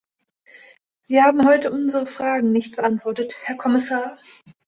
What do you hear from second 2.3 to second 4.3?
nicht beantwortet, Herr Kommissar.